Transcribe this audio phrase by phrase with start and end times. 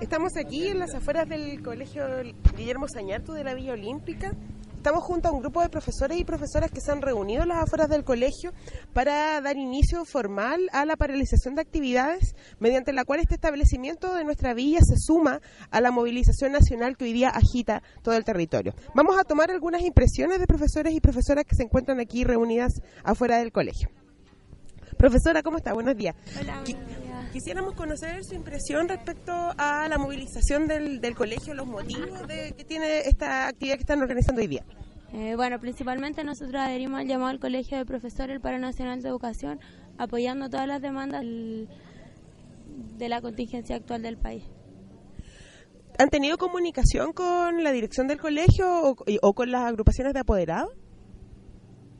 [0.00, 2.04] Estamos aquí en las afueras del Colegio
[2.54, 4.32] Guillermo Sañartu de la Villa Olímpica.
[4.76, 7.62] Estamos junto a un grupo de profesores y profesoras que se han reunido en las
[7.62, 8.52] afueras del colegio
[8.92, 14.24] para dar inicio formal a la paralización de actividades mediante la cual este establecimiento de
[14.24, 15.40] nuestra villa se suma
[15.70, 18.74] a la movilización nacional que hoy día agita todo el territorio.
[18.94, 23.38] Vamos a tomar algunas impresiones de profesores y profesoras que se encuentran aquí reunidas afuera
[23.38, 23.88] del colegio.
[24.98, 25.72] Profesora, ¿cómo está?
[25.72, 26.14] Buenos días.
[26.38, 26.62] Hola,
[27.36, 32.64] Quisiéramos conocer su impresión respecto a la movilización del, del colegio, los motivos de, que
[32.64, 34.64] tiene esta actividad que están organizando hoy día.
[35.12, 39.10] Eh, bueno, principalmente nosotros adherimos al llamado al Colegio de Profesores del Paro Nacional de
[39.10, 39.60] Educación,
[39.98, 44.42] apoyando todas las demandas de la contingencia actual del país.
[45.98, 50.72] ¿Han tenido comunicación con la dirección del colegio o, o con las agrupaciones de apoderados?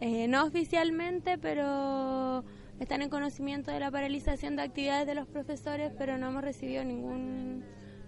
[0.00, 2.44] Eh, no oficialmente, pero
[2.80, 6.84] están en conocimiento de la paralización de actividades de los profesores, pero no hemos recibido
[6.84, 7.64] ningún,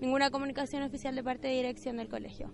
[0.00, 2.52] ninguna comunicación oficial de parte de dirección del colegio.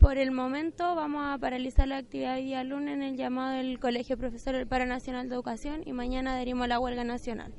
[0.00, 3.80] Por el momento vamos a paralizar la actividad el día lunes en el llamado del
[3.80, 7.52] Colegio Profesor del Paro Nacional de Educación y mañana adherimos a la huelga nacional.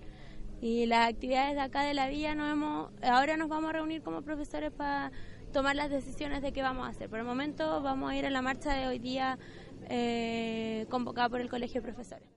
[0.61, 4.01] Y las actividades de acá de la villa nos hemos, ahora nos vamos a reunir
[4.01, 5.11] como profesores para
[5.51, 7.09] tomar las decisiones de qué vamos a hacer.
[7.09, 9.39] Por el momento vamos a ir a la marcha de hoy día
[9.89, 12.27] eh, convocada por el Colegio de Profesores.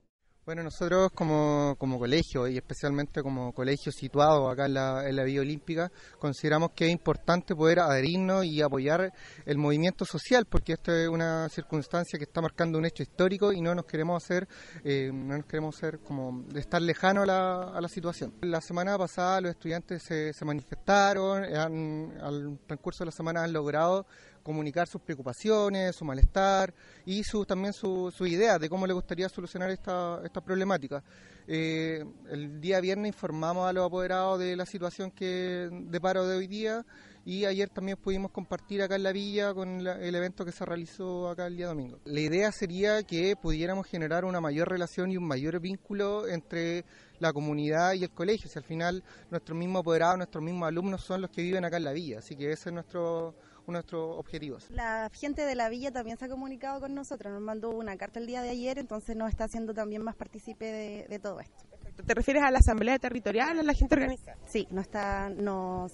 [0.43, 5.23] Bueno, nosotros como, como colegio y especialmente como colegio situado acá en la, en la
[5.23, 9.13] Vía Olímpica, consideramos que es importante poder adherirnos y apoyar
[9.45, 13.61] el movimiento social, porque esto es una circunstancia que está marcando un hecho histórico y
[13.61, 14.47] no nos queremos hacer,
[14.83, 18.33] eh, no nos queremos hacer como de estar lejano a la, a la situación.
[18.41, 23.53] La semana pasada los estudiantes se, se manifestaron, han- al transcurso de la semana han
[23.53, 24.07] logrado
[24.43, 26.73] comunicar sus preocupaciones, su malestar
[27.05, 31.03] y su, también su, su idea de cómo le gustaría solucionar esta, esta problemática.
[31.47, 36.37] Eh, el día viernes informamos a los apoderados de la situación que de paro de
[36.37, 36.85] hoy día
[37.25, 40.65] y ayer también pudimos compartir acá en la villa con la- el evento que se
[40.65, 41.99] realizó acá el día domingo.
[42.05, 46.83] La idea sería que pudiéramos generar una mayor relación y un mayor vínculo entre
[47.19, 48.49] la comunidad y el colegio.
[48.49, 51.83] Si al final nuestros mismos apoderados, nuestros mismos alumnos son los que viven acá en
[51.83, 53.35] la villa, así que ese es nuestro
[53.71, 54.69] nuestros objetivos.
[54.71, 58.19] La gente de la villa también se ha comunicado con nosotros, nos mandó una carta
[58.19, 61.63] el día de ayer, entonces nos está haciendo también más partícipe de, de todo esto.
[62.05, 64.37] ¿Te refieres a la asamblea territorial, a la gente organizada?
[64.47, 65.91] Sí, nos, está, nos,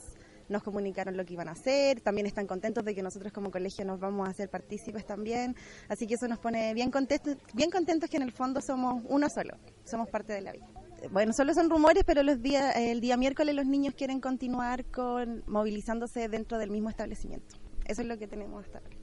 [0.49, 3.83] nos comunicaron lo que iban a hacer, también están contentos de que nosotros como colegio
[3.85, 5.55] nos vamos a hacer partícipes también,
[5.89, 9.29] así que eso nos pone bien contentos, bien contentos que en el fondo somos uno
[9.29, 10.67] solo, somos parte de la villa.
[11.11, 15.43] Bueno, solo son rumores, pero los días, el día miércoles los niños quieren continuar con
[15.45, 17.55] movilizándose dentro del mismo establecimiento.
[17.87, 18.95] Eso es lo que tenemos hasta ahora.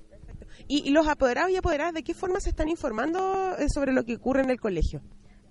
[0.69, 4.05] ¿Y, y los apoderados y apoderadas de qué forma se están informando eh, sobre lo
[4.05, 5.03] que ocurre en el colegio?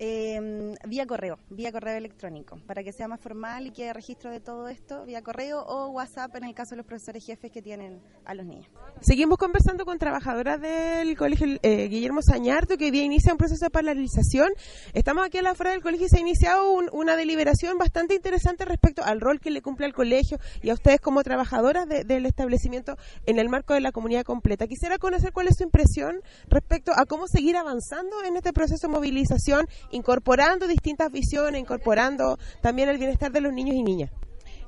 [0.05, 4.41] Eh, vía correo, vía correo electrónico, para que sea más formal y quede registro de
[4.41, 8.01] todo esto, vía correo o WhatsApp en el caso de los profesores jefes que tienen
[8.25, 8.67] a los niños.
[8.99, 13.63] Seguimos conversando con trabajadoras del colegio eh, Guillermo Sañarto, que hoy día inicia un proceso
[13.63, 14.49] de paralización.
[14.93, 18.13] Estamos aquí a la afuera del colegio y se ha iniciado un- una deliberación bastante
[18.13, 22.03] interesante respecto al rol que le cumple al colegio y a ustedes como trabajadoras de-
[22.03, 24.67] del establecimiento en el marco de la comunidad completa.
[24.67, 26.19] Quisiera conocer cuál es su impresión
[26.49, 32.89] respecto a cómo seguir avanzando en este proceso de movilización, incorporando distintas visiones, incorporando también
[32.89, 34.11] el bienestar de los niños y niñas.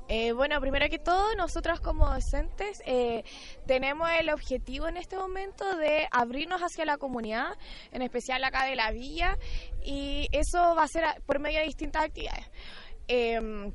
[0.08, 3.24] Eh, bueno, primero que todo, nosotros como docentes eh,
[3.66, 7.48] tenemos el objetivo en este momento de abrirnos hacia la comunidad,
[7.90, 9.36] en especial acá de la villa,
[9.84, 12.46] y eso va a ser por medio de distintas actividades.
[13.08, 13.72] Eh,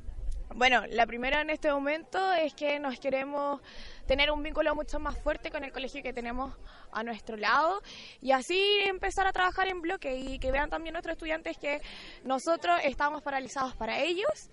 [0.54, 3.60] bueno, la primera en este momento es que nos queremos
[4.06, 6.54] tener un vínculo mucho más fuerte con el colegio que tenemos
[6.90, 7.82] a nuestro lado
[8.20, 11.80] y así empezar a trabajar en bloque y que vean también nuestros estudiantes que
[12.24, 14.50] nosotros estamos paralizados para ellos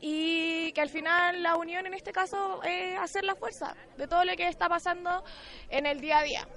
[0.00, 4.24] y que al final la unión en este caso es hacer la fuerza de todo
[4.24, 5.24] lo que está pasando
[5.70, 6.48] en el día a día.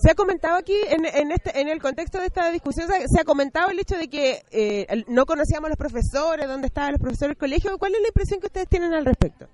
[0.00, 3.24] Se ha comentado aquí en, en este, en el contexto de esta discusión, se, ha
[3.24, 7.36] comentado el hecho de que eh, no conocíamos los profesores, dónde estaban los profesores del
[7.36, 7.76] colegio.
[7.78, 9.46] ¿Cuál es la impresión que ustedes tienen al respecto?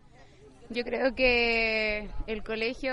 [0.69, 2.93] Yo creo que el colegio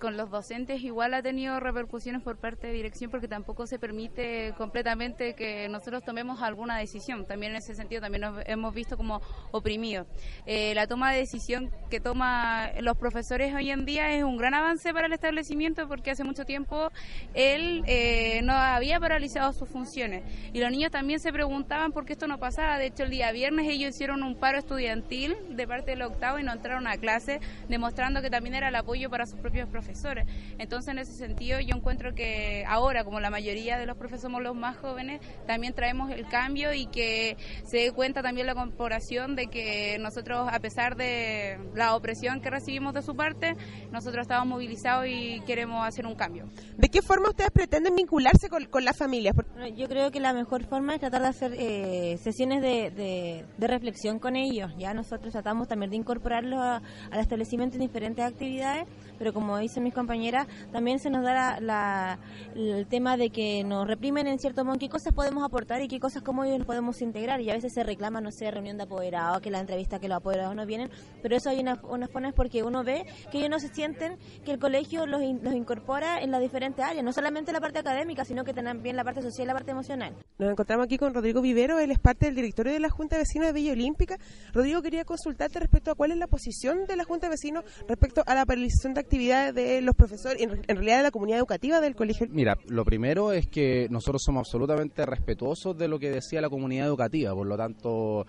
[0.00, 4.54] con los docentes igual ha tenido repercusiones por parte de dirección porque tampoco se permite
[4.56, 7.26] completamente que nosotros tomemos alguna decisión.
[7.26, 9.20] También en ese sentido también nos hemos visto como
[9.50, 10.06] oprimidos.
[10.46, 14.54] Eh, la toma de decisión que toma los profesores hoy en día es un gran
[14.54, 16.90] avance para el establecimiento porque hace mucho tiempo
[17.34, 20.22] él eh, no había paralizado sus funciones
[20.52, 22.78] y los niños también se preguntaban por qué esto no pasaba.
[22.78, 26.44] De hecho, el día viernes ellos hicieron un paro estudiantil de parte del octavo y
[26.44, 30.26] no entraron a clase, demostrando que también era el apoyo para sus propios profesores.
[30.58, 34.42] Entonces, en ese sentido, yo encuentro que ahora, como la mayoría de los profesores somos
[34.42, 39.36] los más jóvenes, también traemos el cambio y que se dé cuenta también la corporación
[39.36, 43.56] de que nosotros, a pesar de la opresión que recibimos de su parte,
[43.90, 46.48] nosotros estamos movilizados y queremos hacer un cambio.
[46.76, 49.34] ¿De qué forma ustedes pretenden vincularse con, con las familias?
[49.76, 54.18] Yo creo que la mejor forma es tratar de hacer eh, sesiones de, de, reflexión
[54.18, 54.72] con ellos.
[54.78, 56.73] Ya nosotros tratamos también de incorporarlos
[57.10, 58.86] al establecimiento en diferentes actividades,
[59.18, 62.18] pero como dicen mis compañeras, también se nos da la,
[62.54, 66.00] el tema de que nos reprimen en cierto modo qué cosas podemos aportar y qué
[66.00, 67.40] cosas como ellos podemos integrar.
[67.40, 70.16] Y a veces se reclama, no sé, reunión de apoderados, que la entrevista que los
[70.16, 70.90] apoderados no vienen,
[71.22, 74.52] pero eso hay unas, unas formas porque uno ve que ellos no se sienten que
[74.52, 78.44] el colegio los, los incorpora en las diferentes áreas, no solamente la parte académica, sino
[78.44, 80.14] que también la parte social y la parte emocional.
[80.38, 83.22] Nos encontramos aquí con Rodrigo Vivero, él es parte del directorio de la Junta de
[83.22, 84.18] Vecinos de Villa Olímpica.
[84.52, 88.22] Rodrigo, quería consultarte respecto a cuál es la posición de la Junta de Vecinos respecto
[88.26, 91.80] a la paralización de actividades de los profesores, en, en realidad de la comunidad educativa
[91.80, 92.26] del colegio.
[92.30, 96.86] Mira, lo primero es que nosotros somos absolutamente respetuosos de lo que decía la comunidad
[96.86, 98.26] educativa, por lo tanto,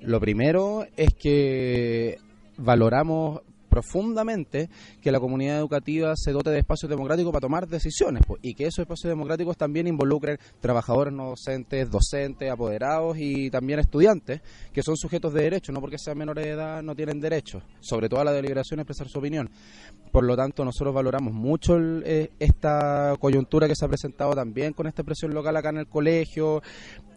[0.00, 2.18] lo primero es que
[2.56, 3.40] valoramos
[3.72, 4.68] profundamente
[5.00, 8.64] que la comunidad educativa se dote de espacios democráticos para tomar decisiones pues, y que
[8.64, 14.42] esos espacios democráticos también involucren trabajadores no docentes, docentes, apoderados y también estudiantes
[14.74, 18.10] que son sujetos de derecho, no porque sean menores de edad no tienen derecho, sobre
[18.10, 19.48] todo a la deliberación expresar su opinión.
[20.10, 24.86] Por lo tanto, nosotros valoramos mucho eh, esta coyuntura que se ha presentado también con
[24.86, 26.62] esta presión local acá en el colegio,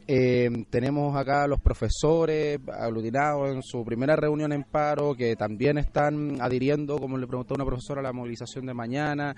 [0.07, 6.39] eh, tenemos acá los profesores aglutinados en su primera reunión en paro que también están
[6.41, 9.35] adhiriendo, como le preguntó una profesora, a la movilización de mañana.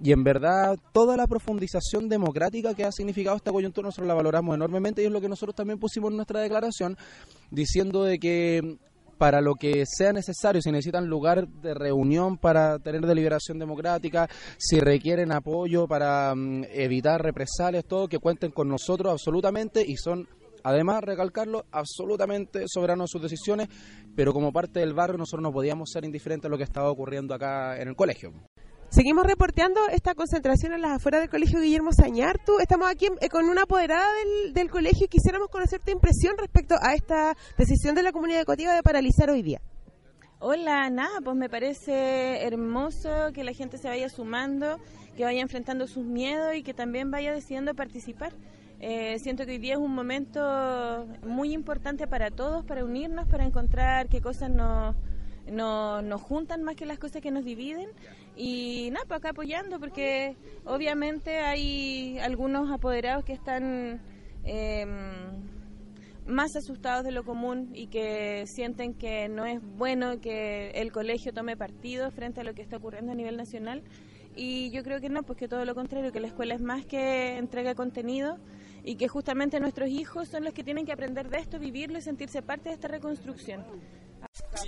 [0.00, 4.54] Y en verdad, toda la profundización democrática que ha significado esta coyuntura nosotros la valoramos
[4.54, 6.96] enormemente y es lo que nosotros también pusimos en nuestra declaración,
[7.50, 8.78] diciendo de que
[9.18, 14.28] para lo que sea necesario, si necesitan lugar de reunión para tener deliberación democrática,
[14.58, 20.28] si requieren apoyo para mm, evitar represalias, todo, que cuenten con nosotros absolutamente y son
[20.68, 23.68] Además, recalcarlo, absolutamente soberano en sus decisiones,
[24.16, 27.34] pero como parte del barrio nosotros no podíamos ser indiferentes a lo que estaba ocurriendo
[27.34, 28.32] acá en el colegio.
[28.96, 32.60] Seguimos reporteando esta concentración en las afueras del Colegio Guillermo Sañartu.
[32.60, 34.08] Estamos aquí eh, con una apoderada
[34.54, 38.74] del, colegio y quisiéramos conocer tu impresión respecto a esta decisión de la comunidad educativa
[38.74, 39.60] de paralizar hoy día.
[40.38, 44.78] Hola, nada, pues me parece hermoso que la gente se vaya sumando,
[45.14, 48.32] que vaya enfrentando sus miedos y que también vaya decidiendo participar.
[48.80, 53.44] Eh, siento que hoy día es un momento muy importante para todos, para unirnos, para
[53.44, 54.96] encontrar qué cosas nos
[55.50, 57.88] no, nos juntan más que las cosas que nos dividen
[58.36, 64.00] y nada, pues acá apoyando porque obviamente hay algunos apoderados que están
[64.44, 64.90] em,
[66.26, 71.32] más asustados de lo común y que sienten que no es bueno que el colegio
[71.32, 73.82] tome partido frente a lo que está ocurriendo a nivel nacional
[74.34, 76.84] y yo creo que no, pues que todo lo contrario, que la escuela es más
[76.84, 78.38] que entrega contenido
[78.84, 82.02] y que justamente nuestros hijos son los que tienen que aprender de esto, vivirlo y
[82.02, 83.64] sentirse parte de esta reconstrucción.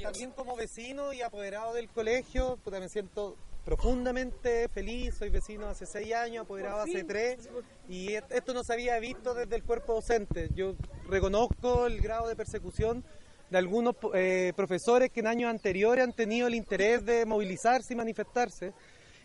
[0.03, 5.85] También como vecino y apoderado del colegio, pues me siento profundamente feliz, soy vecino hace
[5.85, 7.50] seis años, apoderado hace tres,
[7.89, 10.49] y esto no se había visto desde el cuerpo docente.
[10.55, 10.75] Yo
[11.06, 13.05] reconozco el grado de persecución
[13.50, 17.97] de algunos eh, profesores que en años anteriores han tenido el interés de movilizarse y
[17.97, 18.73] manifestarse,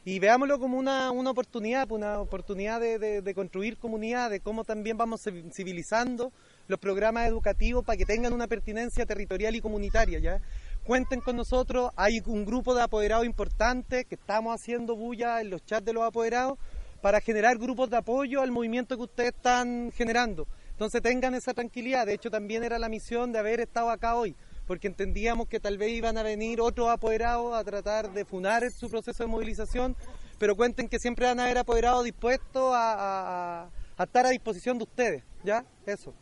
[0.05, 4.97] y veámoslo como una, una oportunidad, una oportunidad de, de construir comunidad, de cómo también
[4.97, 5.21] vamos
[5.53, 6.33] civilizando
[6.67, 10.41] los programas educativos para que tengan una pertinencia territorial y comunitaria, ¿ya?
[10.83, 15.65] Cuenten con nosotros, hay un grupo de apoderados importante que estamos haciendo bulla en los
[15.65, 16.59] chats de los apoderados
[17.01, 20.45] para generar grupos de apoyo al movimiento que ustedes están generando.
[20.71, 24.35] Entonces tengan esa tranquilidad, de hecho también era la misión de haber estado acá hoy,
[24.67, 28.89] porque entendíamos que tal vez iban a venir otros apoderados a tratar de funar su
[28.89, 29.95] proceso de movilización,
[30.37, 34.83] pero cuenten que siempre van a haber apoderados dispuestos a, a estar a disposición de
[34.83, 35.63] ustedes, ¿ya?
[35.85, 36.13] Eso.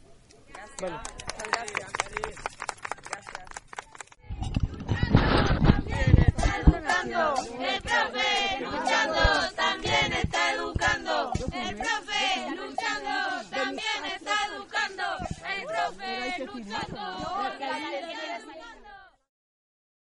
[0.79, 0.97] Vale.